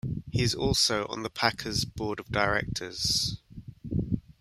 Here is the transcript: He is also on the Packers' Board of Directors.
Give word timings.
He 0.31 0.41
is 0.41 0.55
also 0.55 1.05
on 1.11 1.21
the 1.21 1.29
Packers' 1.29 1.85
Board 1.85 2.19
of 2.19 2.31
Directors. 2.31 3.37